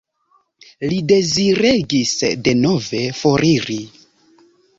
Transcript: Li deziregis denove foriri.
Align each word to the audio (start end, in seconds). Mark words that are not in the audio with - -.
Li 0.93 0.95
deziregis 1.11 2.15
denove 2.49 3.03
foriri. 3.21 3.79